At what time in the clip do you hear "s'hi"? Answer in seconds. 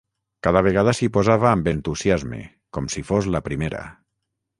0.99-1.09